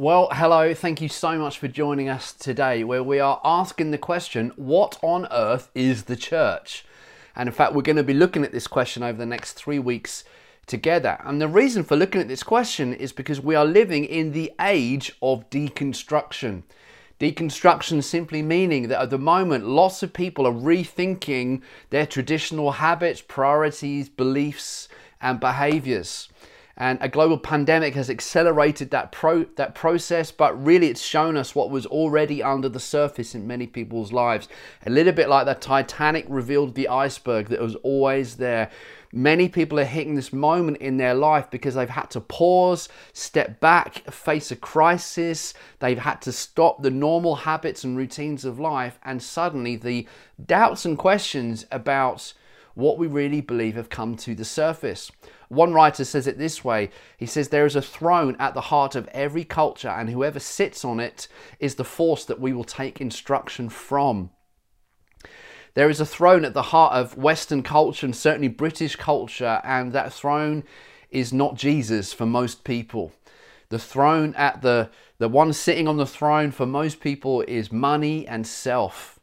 [0.00, 3.98] Well, hello, thank you so much for joining us today, where we are asking the
[3.98, 6.84] question what on earth is the church?
[7.34, 9.80] And in fact, we're going to be looking at this question over the next three
[9.80, 10.22] weeks
[10.66, 11.18] together.
[11.24, 14.52] And the reason for looking at this question is because we are living in the
[14.60, 16.62] age of deconstruction.
[17.18, 21.60] Deconstruction simply meaning that at the moment, lots of people are rethinking
[21.90, 24.88] their traditional habits, priorities, beliefs,
[25.20, 26.28] and behaviors
[26.80, 31.54] and a global pandemic has accelerated that pro that process but really it's shown us
[31.54, 34.48] what was already under the surface in many people's lives.
[34.86, 38.70] A little bit like the titanic revealed the iceberg that was always there.
[39.12, 43.58] Many people are hitting this moment in their life because they've had to pause step
[43.58, 45.54] back face a crisis.
[45.80, 50.06] They've had to stop the normal habits and routines of life and suddenly the
[50.44, 52.34] doubts and questions about
[52.74, 55.10] what we really believe have come to the surface.
[55.48, 58.94] One writer says it this way He says, There is a throne at the heart
[58.94, 63.00] of every culture, and whoever sits on it is the force that we will take
[63.00, 64.30] instruction from.
[65.74, 69.92] There is a throne at the heart of Western culture and certainly British culture, and
[69.92, 70.64] that throne
[71.10, 73.12] is not Jesus for most people.
[73.70, 78.26] The throne at the the one sitting on the throne for most people is money
[78.26, 79.18] and self.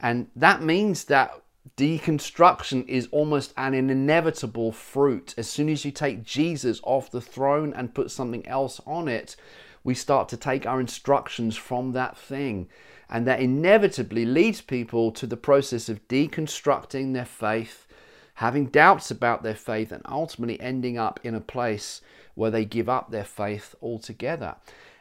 [0.00, 1.32] And that means that
[1.76, 5.34] Deconstruction is almost an inevitable fruit.
[5.36, 9.34] As soon as you take Jesus off the throne and put something else on it,
[9.82, 12.68] we start to take our instructions from that thing.
[13.10, 17.86] And that inevitably leads people to the process of deconstructing their faith,
[18.34, 22.02] having doubts about their faith, and ultimately ending up in a place
[22.34, 24.56] where they give up their faith altogether.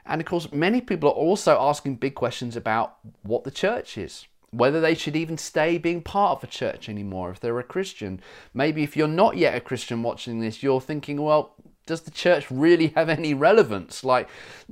[0.06, 4.26] And of course, many people are also asking big questions about what the church is
[4.52, 8.22] whether they should even stay being part of a church anymore if they're a Christian.
[8.54, 12.50] Maybe if you're not yet a Christian watching this, you're thinking, well, does the church
[12.50, 14.04] really have any relevance?
[14.04, 14.30] Like,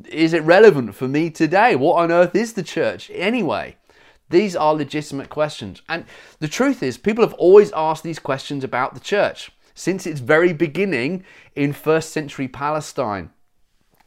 [0.08, 1.76] is it relevant for me today?
[1.76, 3.78] What on earth is the church anyway?
[4.30, 5.82] These are legitimate questions.
[5.88, 6.06] And
[6.40, 10.54] the truth is, people have always asked these questions about the church since its very
[10.54, 11.24] beginning
[11.56, 13.30] in first century Palestine.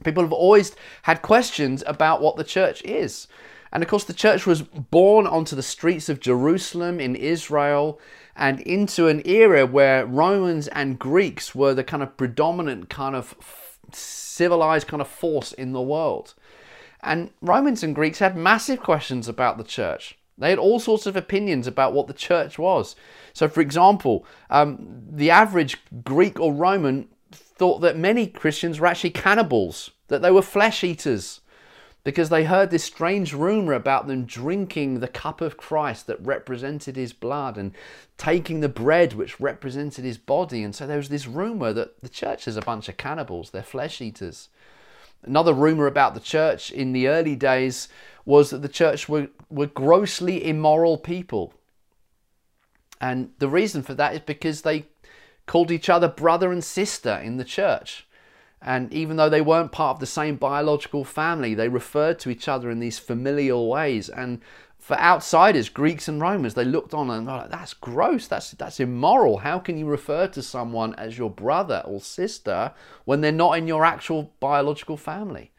[0.02, 3.28] People have always had questions about what the church is.
[3.72, 8.00] And of course, the church was born onto the streets of Jerusalem in Israel
[8.36, 13.34] and into an era where Romans and Greeks were the kind of predominant kind of
[13.92, 16.34] civilized kind of force in the world.
[17.00, 20.18] And Romans and Greeks had massive questions about the church.
[20.36, 22.94] They had all sorts of opinions about what the church was.
[23.32, 24.78] So, for example, um,
[25.10, 30.42] the average Greek or Roman thought that many Christians were actually cannibals, that they were
[30.42, 31.40] flesh eaters
[32.04, 36.96] because they heard this strange rumor about them drinking the cup of Christ that represented
[36.96, 37.72] his blood and
[38.16, 40.62] taking the bread which represented his body.
[40.62, 43.62] And so there was this rumor that the church is a bunch of cannibals, they're
[43.62, 44.48] flesh eaters.
[45.22, 47.88] Another rumor about the church in the early days
[48.24, 51.52] was that the church were, were grossly immoral people.
[53.00, 54.86] And the reason for that is because they
[55.46, 58.06] called each other brother and sister in the church.
[58.60, 62.48] And even though they weren't part of the same biological family, they referred to each
[62.48, 64.08] other in these familial ways.
[64.08, 64.40] And
[64.78, 69.38] for outsiders, Greeks and Romans, they looked on and like, that's gross, that's, that's immoral.
[69.38, 72.72] How can you refer to someone as your brother or sister
[73.04, 75.52] when they're not in your actual biological family?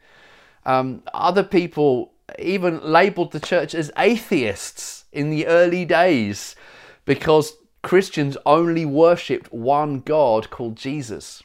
[0.66, 6.54] Um, other people even labeled the church as atheists in the early days
[7.04, 11.42] because Christians only worshipped one God called Jesus.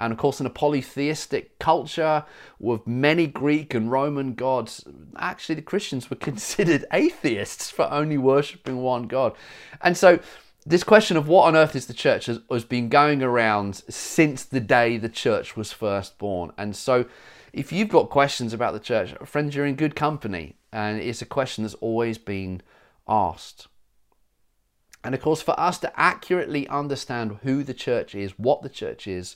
[0.00, 2.24] And of course, in a polytheistic culture
[2.58, 4.84] with many Greek and Roman gods,
[5.16, 9.36] actually the Christians were considered atheists for only worshipping one God.
[9.82, 10.18] And so,
[10.66, 14.44] this question of what on earth is the church has, has been going around since
[14.44, 16.52] the day the church was first born.
[16.58, 17.06] And so,
[17.52, 20.56] if you've got questions about the church, friends, you're in good company.
[20.72, 22.62] And it's a question that's always been
[23.08, 23.68] asked.
[25.02, 29.06] And of course, for us to accurately understand who the church is, what the church
[29.06, 29.34] is,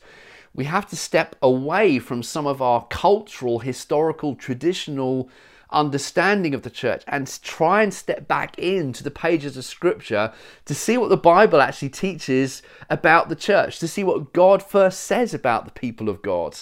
[0.55, 5.29] we have to step away from some of our cultural, historical, traditional
[5.71, 10.33] understanding of the church and try and step back into the pages of scripture
[10.65, 15.01] to see what the Bible actually teaches about the church, to see what God first
[15.01, 16.57] says about the people of God.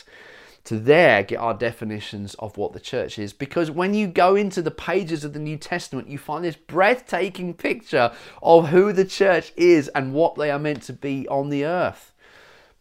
[0.66, 3.32] To there get our definitions of what the church is.
[3.32, 7.54] Because when you go into the pages of the New Testament, you find this breathtaking
[7.54, 11.64] picture of who the church is and what they are meant to be on the
[11.64, 12.11] earth.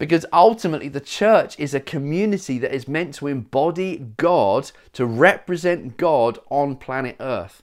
[0.02, 5.96] Because ultimately, the church is a community that is meant to embody God, to represent
[5.96, 7.62] God on planet Earth.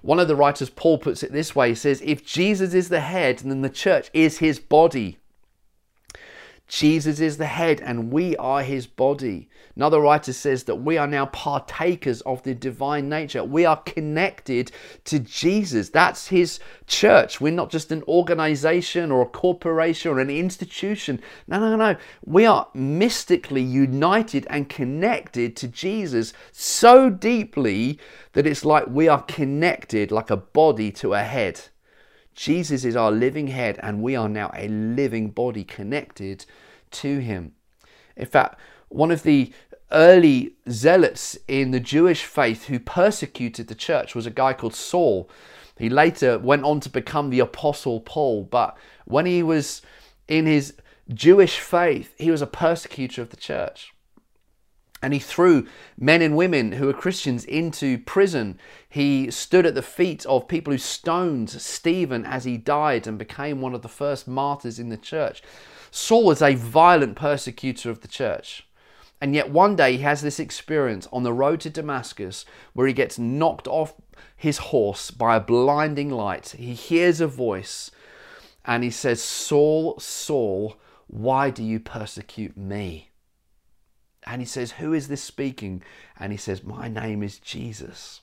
[0.00, 3.00] One of the writers, Paul, puts it this way he says, If Jesus is the
[3.00, 5.18] head, then the church is his body.
[6.68, 9.48] Jesus is the head and we are his body.
[9.76, 13.44] Another writer says that we are now partakers of the divine nature.
[13.44, 14.72] We are connected
[15.04, 15.90] to Jesus.
[15.90, 17.40] That's his church.
[17.40, 21.20] We're not just an organization or a corporation or an institution.
[21.46, 21.96] No, no, no.
[22.24, 28.00] We are mystically united and connected to Jesus so deeply
[28.32, 31.60] that it's like we are connected like a body to a head.
[32.36, 36.44] Jesus is our living head, and we are now a living body connected
[36.92, 37.52] to him.
[38.14, 39.52] In fact, one of the
[39.90, 45.30] early zealots in the Jewish faith who persecuted the church was a guy called Saul.
[45.78, 49.80] He later went on to become the Apostle Paul, but when he was
[50.28, 50.74] in his
[51.12, 53.94] Jewish faith, he was a persecutor of the church.
[55.02, 55.66] And he threw
[55.98, 58.58] men and women who were Christians into prison.
[58.88, 63.60] He stood at the feet of people who stoned Stephen as he died and became
[63.60, 65.42] one of the first martyrs in the church.
[65.90, 68.66] Saul was a violent persecutor of the church.
[69.20, 72.92] And yet one day he has this experience on the road to Damascus where he
[72.92, 73.94] gets knocked off
[74.36, 76.54] his horse by a blinding light.
[76.58, 77.90] He hears a voice
[78.64, 80.76] and he says, Saul, Saul,
[81.06, 83.10] why do you persecute me?
[84.26, 85.82] And he says, Who is this speaking?
[86.18, 88.22] And he says, My name is Jesus.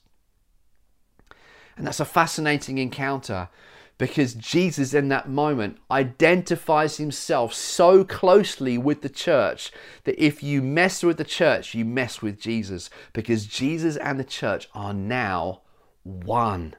[1.78, 3.50] And that's a fascinating encounter
[3.98, 9.72] because Jesus, in that moment, identifies himself so closely with the church
[10.04, 14.24] that if you mess with the church, you mess with Jesus because Jesus and the
[14.24, 15.62] church are now
[16.04, 16.76] one.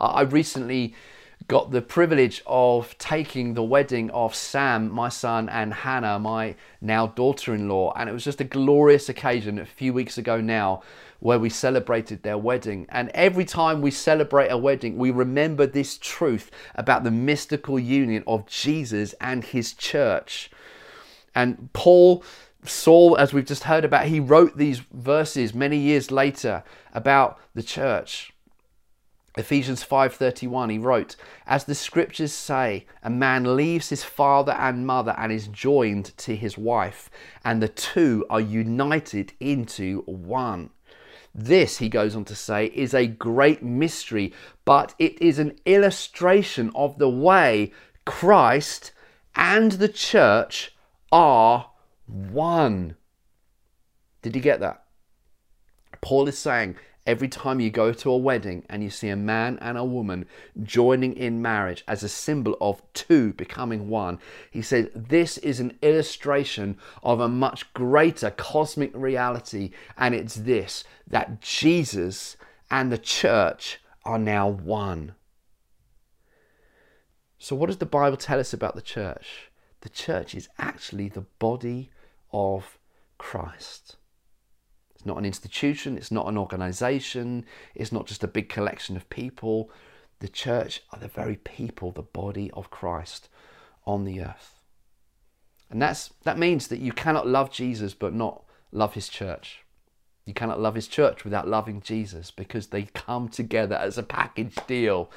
[0.00, 0.94] I recently
[1.48, 7.06] got the privilege of taking the wedding of Sam, my son, and Hannah, my now
[7.06, 7.94] daughter in law.
[7.96, 10.82] And it was just a glorious occasion a few weeks ago now
[11.20, 12.86] where we celebrated their wedding.
[12.90, 18.24] And every time we celebrate a wedding, we remember this truth about the mystical union
[18.26, 20.50] of Jesus and his church.
[21.34, 22.22] And Paul.
[22.64, 27.62] Saul, as we've just heard about, he wrote these verses many years later about the
[27.62, 28.32] church.
[29.38, 31.14] Ephesians 5:31 he wrote
[31.46, 36.34] as the scriptures say a man leaves his father and mother and is joined to
[36.34, 37.08] his wife
[37.44, 40.70] and the two are united into one.
[41.32, 44.32] This he goes on to say is a great mystery
[44.64, 47.72] but it is an illustration of the way
[48.04, 48.90] Christ
[49.36, 50.74] and the church
[51.12, 51.70] are
[52.06, 52.96] one.
[54.22, 54.82] Did you get that?
[56.00, 56.76] Paul is saying
[57.08, 60.26] Every time you go to a wedding and you see a man and a woman
[60.62, 64.18] joining in marriage as a symbol of two becoming one,
[64.50, 70.84] he says this is an illustration of a much greater cosmic reality, and it's this
[71.06, 72.36] that Jesus
[72.70, 75.14] and the church are now one.
[77.38, 79.50] So, what does the Bible tell us about the church?
[79.80, 81.90] The church is actually the body
[82.34, 82.78] of
[83.16, 83.96] Christ.
[84.98, 89.08] It's not an institution, it's not an organization, it's not just a big collection of
[89.08, 89.70] people.
[90.18, 93.28] The church are the very people, the body of Christ
[93.86, 94.58] on the earth.
[95.70, 98.42] And that's, that means that you cannot love Jesus but not
[98.72, 99.60] love his church.
[100.26, 104.56] You cannot love his church without loving Jesus because they come together as a package
[104.66, 105.12] deal.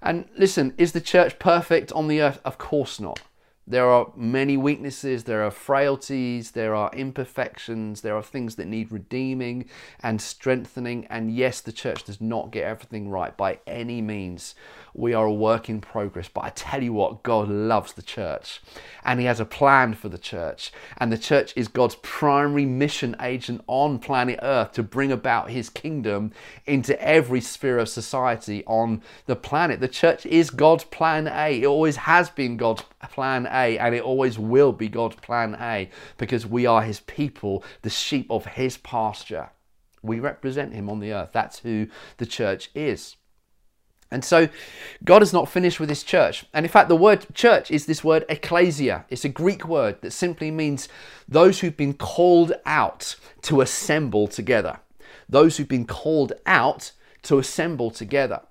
[0.00, 2.40] And listen, is the church perfect on the earth?
[2.42, 3.20] Of course not.
[3.68, 8.92] There are many weaknesses, there are frailties, there are imperfections, there are things that need
[8.92, 9.68] redeeming
[10.00, 11.06] and strengthening.
[11.06, 14.54] And yes, the church does not get everything right by any means.
[14.94, 16.28] We are a work in progress.
[16.32, 18.62] But I tell you what, God loves the church
[19.04, 20.72] and He has a plan for the church.
[20.96, 25.68] And the church is God's primary mission agent on planet Earth to bring about His
[25.68, 26.32] kingdom
[26.66, 29.80] into every sphere of society on the planet.
[29.80, 34.02] The church is God's plan A, it always has been God's plan A, and it
[34.02, 38.76] always will be God's plan A because we are His people, the sheep of His
[38.76, 39.50] pasture.
[40.02, 41.30] We represent Him on the earth.
[41.32, 43.16] That's who the church is.
[44.10, 44.48] And so
[45.04, 46.46] God is not finished with his church.
[46.54, 49.04] And in fact, the word church is this word ecclesia.
[49.08, 50.88] It's a Greek word that simply means
[51.28, 54.78] those who've been called out to assemble together.
[55.28, 58.42] Those who've been called out to assemble together.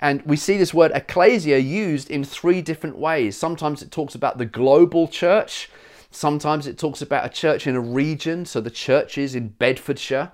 [0.00, 3.36] And we see this word ecclesia used in three different ways.
[3.36, 5.70] Sometimes it talks about the global church,
[6.10, 10.32] sometimes it talks about a church in a region, so the churches in Bedfordshire.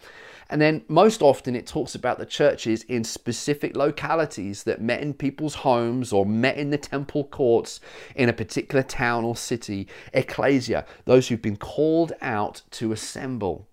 [0.49, 5.13] And then most often it talks about the churches in specific localities that met in
[5.13, 7.81] people's homes or met in the temple courts
[8.15, 9.89] in a particular town or city.
[10.13, 13.67] Ecclesia, those who've been called out to assemble.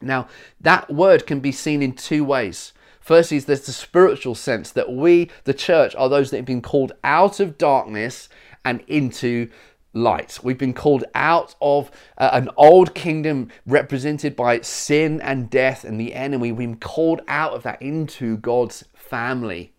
[0.00, 0.28] Now,
[0.60, 2.72] that word can be seen in two ways.
[3.06, 6.90] Firstly, there's the spiritual sense that we, the church, are those that have been called
[7.04, 8.28] out of darkness
[8.64, 9.48] and into
[9.92, 10.40] light.
[10.42, 16.00] We've been called out of uh, an old kingdom represented by sin and death and
[16.00, 16.50] the enemy.
[16.50, 19.72] We've been called out of that into God's family.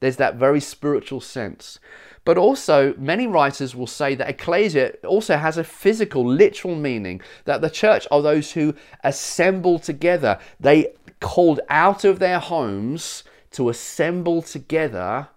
[0.00, 1.78] There's that very spiritual sense.
[2.24, 7.60] But also, many writers will say that ecclesia also has a physical, literal meaning that
[7.60, 10.38] the church are those who assemble together.
[10.60, 15.28] They called out of their homes to assemble together.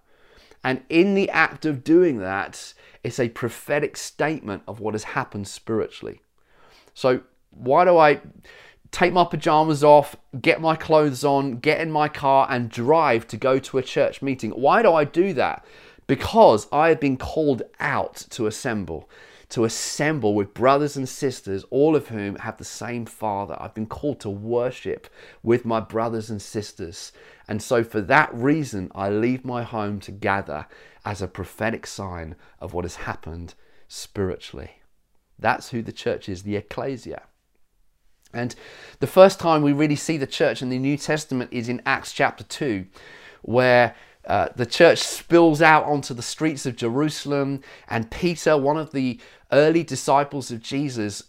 [0.62, 5.48] And in the act of doing that, it's a prophetic statement of what has happened
[5.48, 6.20] spiritually.
[6.92, 8.20] So, why do I
[8.90, 13.36] take my pajamas off, get my clothes on, get in my car, and drive to
[13.36, 14.50] go to a church meeting?
[14.50, 15.64] Why do I do that?
[16.06, 19.08] Because I have been called out to assemble,
[19.56, 23.56] to assemble with brothers and sisters, all of whom have the same Father.
[23.58, 25.08] I've been called to worship
[25.42, 27.10] with my brothers and sisters.
[27.48, 30.66] And so, for that reason, I leave my home to gather
[31.06, 33.54] as a prophetic sign of what has happened
[33.88, 34.82] spiritually.
[35.38, 37.22] That's who the church is, the ecclesia.
[38.34, 38.54] And
[39.00, 42.12] the first time we really see the church in the New Testament is in Acts
[42.12, 42.84] chapter 2,
[43.40, 43.94] where
[44.26, 49.20] uh, the church spills out onto the streets of Jerusalem, and Peter, one of the
[49.52, 51.24] early disciples of Jesus,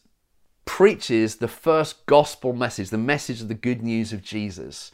[0.66, 4.92] preaches the first gospel message, the message of the good news of Jesus.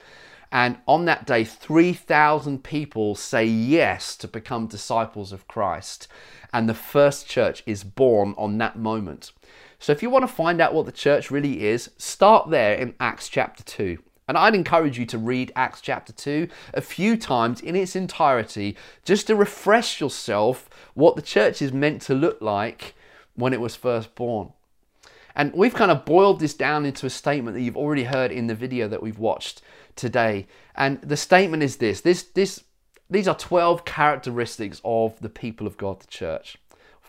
[0.52, 6.08] And on that day, 3,000 people say yes to become disciples of Christ.
[6.54, 9.32] And the first church is born on that moment.
[9.80, 12.94] So if you want to find out what the church really is, start there in
[13.00, 13.98] Acts chapter 2.
[14.28, 18.78] And I'd encourage you to read Acts chapter 2 a few times in its entirety
[19.04, 22.96] just to refresh yourself what the church is meant to look like
[23.36, 24.54] when it was first born.
[25.36, 28.48] And we've kind of boiled this down into a statement that you've already heard in
[28.48, 29.62] the video that we've watched
[29.96, 30.48] today.
[30.76, 32.64] And the statement is this this, this
[33.10, 36.58] these are 12 characteristics of the people of God, the church.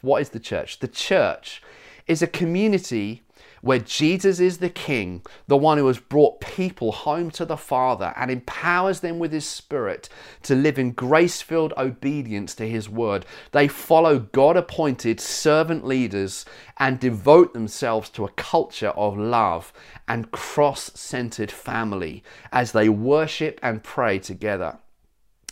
[0.01, 0.81] What is the church?
[0.81, 1.63] The church
[2.07, 3.23] is a community
[3.65, 8.13] where Jesus is the King, the one who has brought people home to the Father
[8.15, 10.11] and empowers them with His Spirit
[10.43, 13.25] to live in grace filled obedience to His Word.
[13.53, 16.45] They follow God appointed servant leaders
[16.77, 19.73] and devote themselves to a culture of love
[20.07, 24.77] and cross centered family as they worship and pray together.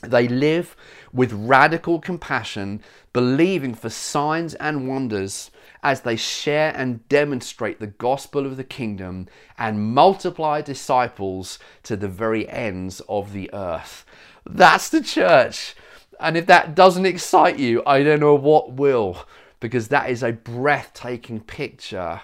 [0.03, 0.77] They live
[1.15, 2.83] with radical compassion,
[3.15, 5.51] believing for signs and wonders
[5.83, 12.09] as they share and demonstrate the gospel of the kingdom and multiply disciples to the
[12.09, 14.05] very ends of the earth.
[14.45, 15.75] That's the church.
[16.21, 19.27] And if that doesn't excite you, I don't know what will,
[19.59, 22.21] because that is a breathtaking picture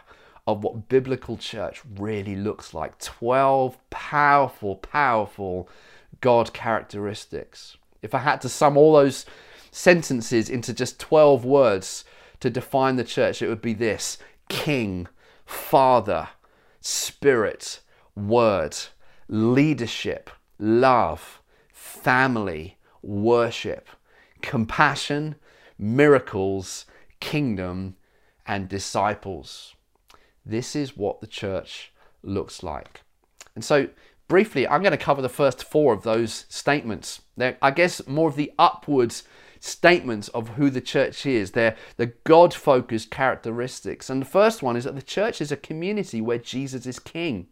[0.46, 5.68] of what biblical church really looks like 12 powerful, powerful
[6.20, 7.76] God characteristics.
[8.02, 9.26] If I had to sum all those
[9.70, 12.04] sentences into just 12 words,
[12.40, 14.18] to define the church, it would be this
[14.48, 15.08] King,
[15.44, 16.28] Father,
[16.80, 17.80] Spirit,
[18.14, 18.76] Word,
[19.28, 21.40] leadership, love,
[21.72, 23.88] family, worship,
[24.42, 25.36] compassion,
[25.78, 26.86] miracles,
[27.20, 27.96] kingdom,
[28.46, 29.74] and disciples.
[30.44, 31.92] This is what the church
[32.22, 33.02] looks like.
[33.54, 33.88] And so,
[34.28, 37.22] briefly, I'm going to cover the first four of those statements.
[37.36, 39.24] They're, I guess, more of the upwards
[39.60, 41.52] statements of who the church is.
[41.52, 44.10] They're the God focused characteristics.
[44.10, 47.48] And the first one is that the church is a community where Jesus is king.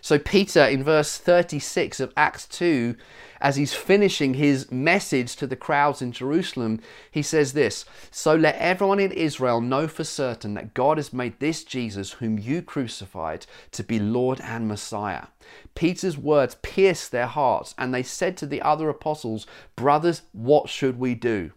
[0.00, 2.96] So, Peter in verse 36 of Acts 2,
[3.40, 8.56] as he's finishing his message to the crowds in Jerusalem, he says this So let
[8.56, 13.46] everyone in Israel know for certain that God has made this Jesus, whom you crucified,
[13.72, 15.26] to be Lord and Messiah.
[15.74, 20.98] Peter's words pierced their hearts, and they said to the other apostles, Brothers, what should
[20.98, 21.52] we do?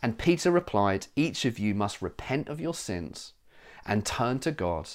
[0.00, 3.32] And Peter replied, Each of you must repent of your sins
[3.84, 4.88] and turn to God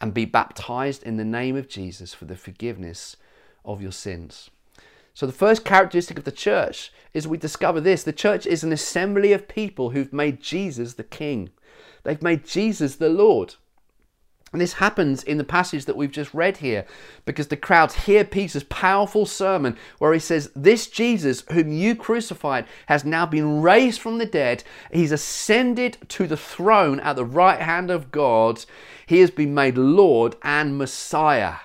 [0.00, 3.16] and be baptized in the name of Jesus for the forgiveness
[3.64, 4.50] of your sins.
[5.12, 8.72] So, the first characteristic of the church is we discover this the church is an
[8.72, 11.50] assembly of people who've made Jesus the King,
[12.04, 13.56] they've made Jesus the Lord.
[14.52, 16.84] And this happens in the passage that we've just read here
[17.24, 22.66] because the crowds hear Peter's powerful sermon where he says, This Jesus, whom you crucified,
[22.86, 24.64] has now been raised from the dead.
[24.92, 28.64] He's ascended to the throne at the right hand of God.
[29.06, 31.56] He has been made Lord and Messiah.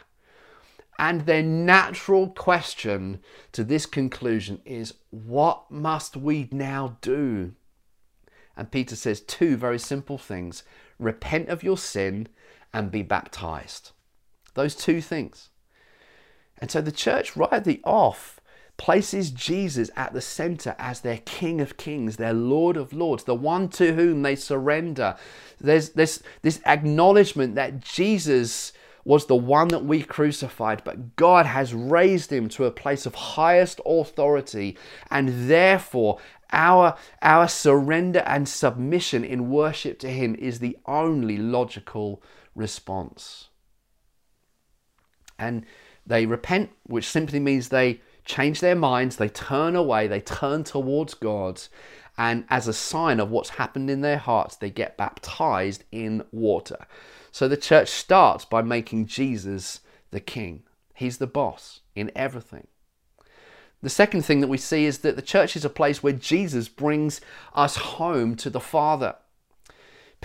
[0.99, 3.19] And their natural question
[3.51, 7.53] to this conclusion is, What must we now do?
[8.55, 10.63] And Peter says two very simple things
[10.99, 12.27] repent of your sin
[12.75, 13.91] and be baptized.
[14.53, 15.49] Those two things.
[16.59, 18.41] And so the church, right at the off,
[18.77, 23.33] places Jesus at the center as their King of Kings, their Lord of Lords, the
[23.33, 25.15] one to whom they surrender.
[25.59, 28.73] There's this, this acknowledgement that Jesus
[29.05, 33.15] was the one that we crucified, but God has raised him to a place of
[33.15, 34.77] highest authority,
[35.09, 36.19] and therefore
[36.51, 42.21] our, our surrender and submission in worship to him is the only logical
[42.55, 43.49] response.
[45.37, 45.65] And
[46.05, 51.13] they repent, which simply means they change their minds, they turn away, they turn towards
[51.13, 51.61] God,
[52.17, 56.87] and as a sign of what's happened in their hearts, they get baptized in water.
[57.31, 59.81] So the church starts by making Jesus
[60.11, 60.63] the king.
[60.93, 62.67] He's the boss in everything.
[63.81, 66.69] The second thing that we see is that the church is a place where Jesus
[66.69, 67.19] brings
[67.53, 69.15] us home to the Father.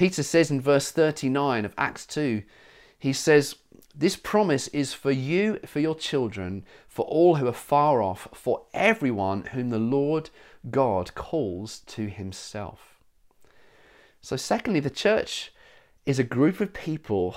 [0.01, 2.43] Peter says in verse 39 of Acts 2,
[2.99, 3.57] he says,
[3.95, 8.63] This promise is for you, for your children, for all who are far off, for
[8.73, 10.31] everyone whom the Lord
[10.71, 12.99] God calls to himself.
[14.23, 15.53] So, secondly, the church
[16.07, 17.37] is a group of people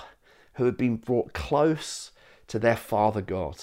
[0.54, 2.12] who have been brought close
[2.48, 3.58] to their Father God.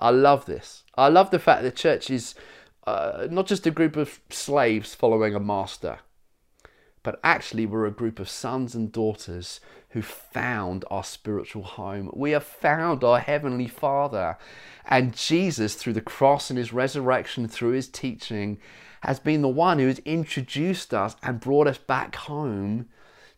[0.00, 0.84] I love this.
[0.94, 2.34] I love the fact that the church is
[2.86, 5.98] uh, not just a group of slaves following a master,
[7.04, 12.10] but actually we're a group of sons and daughters who found our spiritual home.
[12.14, 14.36] We have found our Heavenly Father.
[14.84, 18.58] And Jesus, through the cross and his resurrection, through his teaching,
[19.02, 22.88] has been the one who has introduced us and brought us back home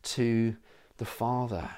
[0.05, 0.57] to
[0.97, 1.71] the Father.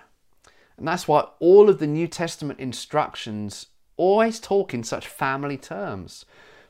[0.77, 3.67] And that's why all of the New Testament instructions
[3.97, 6.27] always talk in such family terms.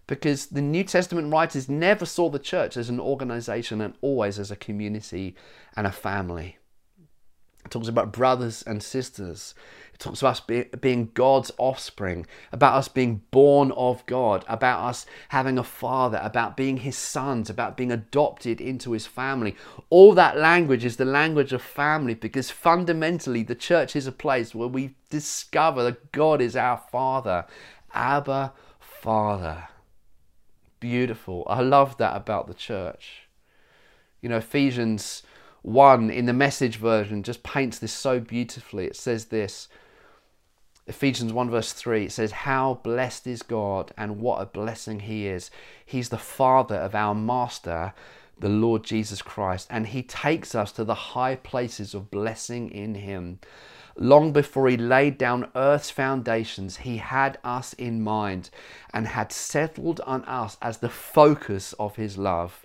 [0.09, 4.51] Because the New Testament writers never saw the church as an organization and always as
[4.51, 5.37] a community
[5.77, 6.59] and a family.
[7.65, 9.55] It talks about brothers and sisters.
[9.93, 14.89] It talks about us be, being God's offspring, about us being born of God, about
[14.89, 19.55] us having a father, about being his sons, about being adopted into his family.
[19.91, 24.55] All that language is the language of family because fundamentally the church is a place
[24.55, 27.45] where we discover that God is our father.
[27.93, 29.69] Abba, Father.
[30.81, 31.45] Beautiful.
[31.49, 33.29] I love that about the church.
[34.21, 35.23] You know, Ephesians
[35.63, 38.87] 1 in the message version just paints this so beautifully.
[38.87, 39.69] It says this
[40.89, 45.27] Ephesians 1 verse 3 it says, How blessed is God and what a blessing He
[45.27, 45.51] is.
[45.85, 47.93] He's the Father of our Master,
[48.39, 52.95] the Lord Jesus Christ, and He takes us to the high places of blessing in
[52.95, 53.39] Him.
[53.99, 58.51] Long before He laid down earth's foundations, He had us in mind
[58.95, 62.65] and had settled on us as the focus of His love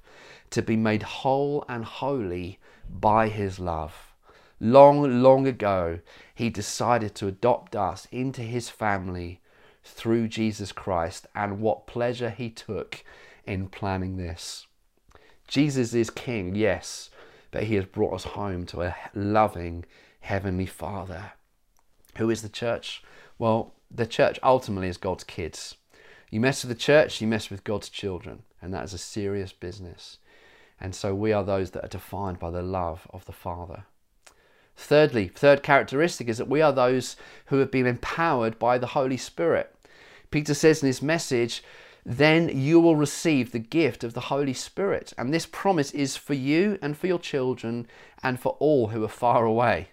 [0.54, 4.14] to be made whole and holy by his love.
[4.60, 6.00] Long, long ago,
[6.36, 9.42] he decided to adopt us into his family
[9.84, 13.04] through Jesus Christ, and what pleasure he took
[13.48, 14.68] in planning this.
[15.48, 17.10] Jesus is King, yes,
[17.50, 19.86] but he has brought us home to a loving
[20.24, 21.34] Heavenly Father.
[22.16, 23.04] Who is the church?
[23.38, 25.76] Well, the church ultimately is God's kids.
[26.30, 29.52] You mess with the church, you mess with God's children, and that is a serious
[29.52, 30.20] business.
[30.80, 33.84] And so we are those that are defined by the love of the Father.
[34.78, 39.18] Thirdly, third characteristic is that we are those who have been empowered by the Holy
[39.18, 39.76] Spirit.
[40.32, 41.62] Peter says in his message,
[42.06, 45.12] then you will receive the gift of the Holy Spirit.
[45.18, 47.88] And this promise is for you and for your children
[48.24, 49.90] and for all who are far away.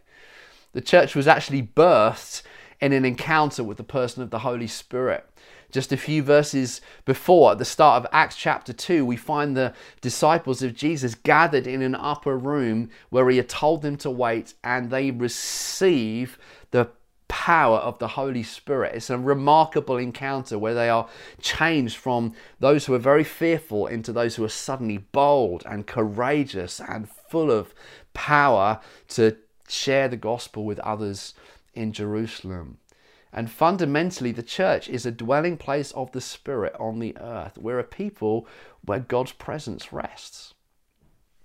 [0.73, 2.43] The church was actually birthed
[2.81, 5.27] in an encounter with the person of the Holy Spirit.
[5.71, 9.73] Just a few verses before, at the start of Acts chapter 2, we find the
[10.01, 14.55] disciples of Jesus gathered in an upper room where he had told them to wait,
[14.65, 16.39] and they receive
[16.73, 16.91] the
[17.29, 18.97] power of the Holy Spirit.
[18.97, 21.09] It's a remarkable encounter where they are
[21.41, 26.81] changed from those who are very fearful into those who are suddenly bold and courageous
[26.81, 27.73] and full of
[28.13, 28.81] power
[29.11, 29.37] to
[29.71, 31.35] share the gospel with others
[31.75, 32.79] in Jerusalem.
[33.33, 37.57] And fundamentally, the church is a dwelling place of the Spirit on the earth.
[37.59, 38.47] We're a people
[38.85, 40.55] where God's presence rests.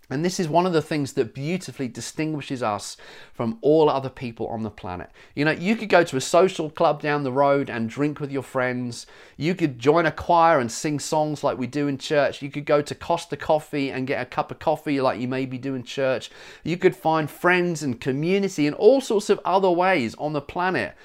[0.10, 2.98] And this is one of the things that beautifully distinguishes us
[3.34, 5.10] from all other people on the planet.
[5.34, 8.32] You know, you could go to a social club down the road and drink with
[8.32, 9.08] your friends.
[9.38, 12.42] You could join a choir and sing songs like we do in church.
[12.42, 15.58] You could go to Costa Coffee and get a cup of coffee like you maybe
[15.58, 16.30] do in church.
[16.64, 20.96] You could find friends and community in all sorts of other ways on the planet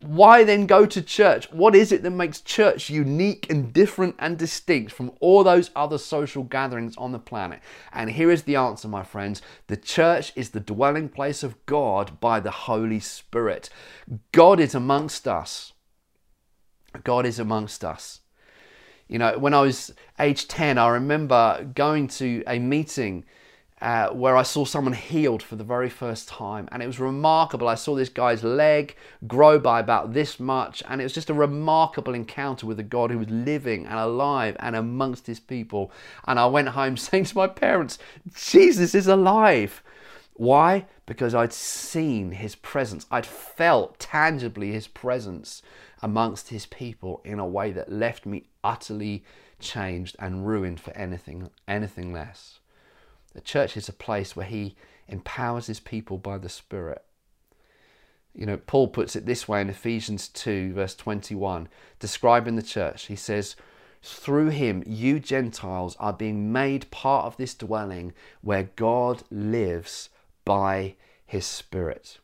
[0.00, 1.50] why then go to church?
[1.52, 5.98] What is it that makes church unique and different and distinct from all those other
[5.98, 7.60] social gatherings on the planet?
[7.92, 12.20] And here is the answer, my friends the church is the dwelling place of God
[12.20, 13.70] by the Holy Spirit.
[14.32, 15.72] God is amongst us.
[17.04, 18.20] God is amongst us.
[19.08, 23.24] You know, when I was age 10, I remember going to a meeting
[23.82, 26.68] uh, where I saw someone healed for the very first time.
[26.70, 27.66] And it was remarkable.
[27.66, 28.94] I saw this guy's leg
[29.26, 30.84] grow by about this much.
[30.88, 34.56] And it was just a remarkable encounter with a God who was living and alive
[34.60, 35.90] and amongst his people.
[36.28, 37.98] And I went home saying to my parents,
[38.32, 39.82] Jesus is alive.
[40.34, 40.86] Why?
[41.04, 45.60] Because I'd seen his presence, I'd felt tangibly his presence
[46.00, 49.24] amongst his people in a way that left me utterly
[49.58, 52.60] changed and ruined for anything anything less.
[53.34, 54.76] The church is a place where he
[55.08, 57.04] empowers his people by the Spirit.
[58.34, 61.68] You know, Paul puts it this way in Ephesians 2, verse 21,
[61.98, 63.06] describing the church.
[63.06, 63.56] He says,
[64.02, 70.08] Through him, you Gentiles are being made part of this dwelling where God lives
[70.44, 72.18] by his Spirit.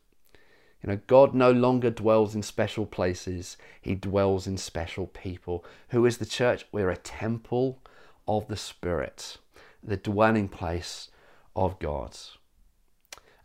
[0.83, 5.65] You know, God no longer dwells in special places, He dwells in special people.
[5.89, 6.67] Who is the church?
[6.71, 7.83] We're a temple
[8.29, 9.39] of the Spirit
[9.83, 11.11] the dwelling place
[11.55, 12.17] of God.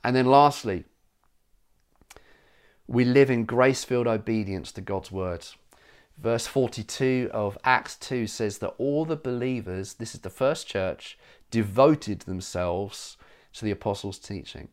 [0.03, 0.85] And then lastly,
[2.87, 5.45] we live in grace filled obedience to God's word.
[6.17, 11.17] Verse 42 of Acts 2 says that all the believers, this is the first church,
[11.49, 13.17] devoted themselves
[13.53, 14.69] to the apostles' teaching.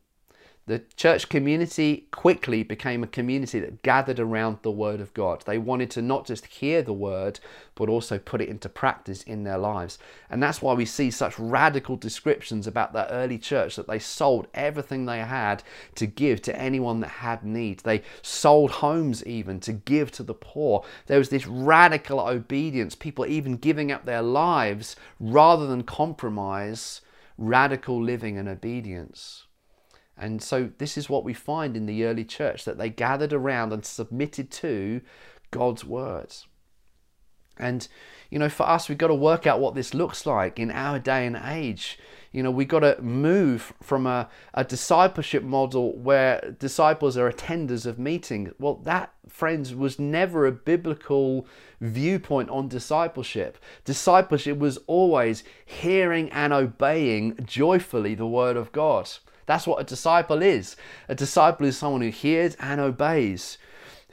[0.67, 5.43] The church community quickly became a community that gathered around the Word of God.
[5.45, 7.41] They wanted to not just hear the Word,
[7.75, 9.99] but also put it into practice in their lives.
[10.29, 14.47] And that's why we see such radical descriptions about the early church that they sold
[14.55, 15.65] everything they had
[15.97, 17.81] to give to anyone that had need.
[17.81, 20.85] They sold homes even to give to the poor.
[21.07, 27.01] There was this radical obedience, people even giving up their lives rather than compromise
[27.39, 29.47] radical living and obedience.
[30.21, 33.73] And so this is what we find in the early church that they gathered around
[33.73, 35.01] and submitted to
[35.51, 36.47] God's words.
[37.59, 37.89] And,
[38.31, 40.99] you know, for us, we've got to work out what this looks like in our
[40.99, 41.99] day and age.
[42.33, 47.87] You know, we've got to move from a, a discipleship model where disciples are attenders
[47.87, 48.53] of meetings.
[48.59, 51.47] Well, that, friends, was never a biblical
[51.81, 53.59] viewpoint on discipleship.
[53.85, 59.11] Discipleship was always hearing and obeying joyfully the word of God.
[59.51, 60.77] That's what a disciple is.
[61.09, 63.59] A disciple is someone who hears and obeys,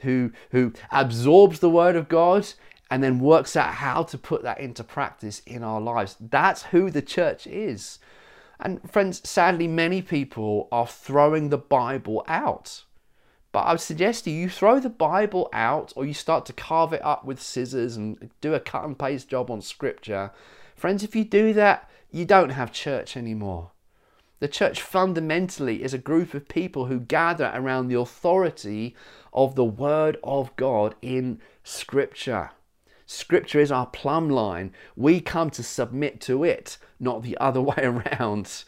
[0.00, 2.48] who, who absorbs the word of God
[2.90, 6.16] and then works out how to put that into practice in our lives.
[6.18, 8.00] That's who the church is.
[8.58, 12.82] And friends, sadly, many people are throwing the Bible out.
[13.52, 16.52] But I would suggest to you, you throw the Bible out or you start to
[16.52, 20.32] carve it up with scissors and do a cut and paste job on scripture.
[20.74, 23.70] Friends, if you do that, you don't have church anymore.
[24.40, 28.94] The church fundamentally is a group of people who gather around the authority
[29.32, 32.50] of the Word of God in Scripture.
[33.04, 34.72] Scripture is our plumb line.
[34.94, 38.64] We come to submit to it, not the other way around.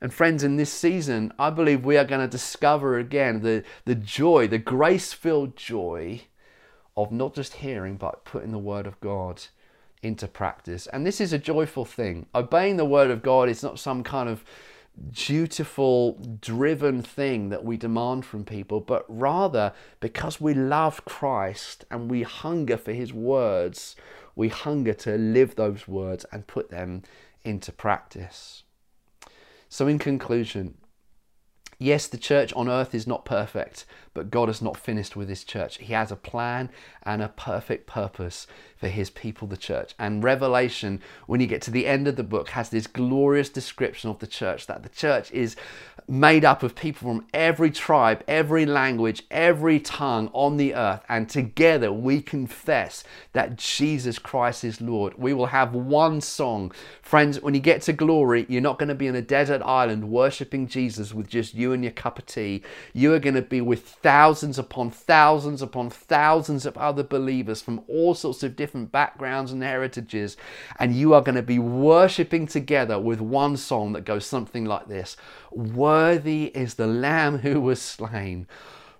[0.00, 3.94] And friends, in this season, I believe we are going to discover again the, the
[3.94, 6.22] joy, the grace filled joy
[6.96, 9.42] of not just hearing, but putting the Word of God
[10.02, 10.86] into practice.
[10.88, 12.26] And this is a joyful thing.
[12.34, 14.44] Obeying the Word of God is not some kind of
[15.12, 22.10] dutiful, driven thing that we demand from people, but rather because we love Christ and
[22.10, 23.96] we hunger for His words,
[24.36, 27.02] we hunger to live those words and put them
[27.44, 28.64] into practice.
[29.68, 30.78] So, in conclusion,
[31.78, 35.44] yes, the church on earth is not perfect, but God is not finished with His
[35.44, 35.78] church.
[35.78, 36.70] He has a plan
[37.02, 38.46] and a perfect purpose
[38.82, 39.94] for his people, the church.
[39.96, 44.10] And Revelation, when you get to the end of the book, has this glorious description
[44.10, 45.54] of the church that the church is
[46.08, 51.00] made up of people from every tribe, every language, every tongue on the earth.
[51.08, 55.14] And together we confess that Jesus Christ is Lord.
[55.16, 56.72] We will have one song.
[57.02, 60.10] Friends, when you get to glory, you're not going to be in a desert island
[60.10, 62.62] worshiping Jesus with just you and your cup of tea.
[62.92, 67.82] You are going to be with thousands upon thousands upon thousands of other believers from
[67.88, 70.36] all sorts of different backgrounds and heritages,
[70.78, 74.88] and you are going to be worshipping together with one song that goes something like
[74.88, 75.16] this.
[75.50, 78.46] Worthy is the Lamb who was slain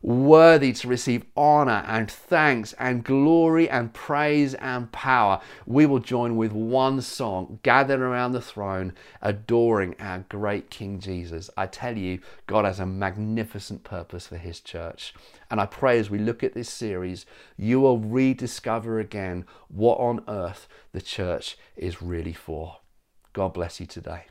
[0.03, 5.41] worthy to receive honor and thanks and glory and praise and power.
[5.65, 11.49] We will join with one song, gathered around the throne, adoring our great King Jesus.
[11.57, 15.15] I tell you, God has a magnificent purpose for his church.
[15.51, 17.25] And I pray as we look at this series,
[17.57, 22.79] you will rediscover again what on earth the church is really for.
[23.33, 24.25] God bless you today.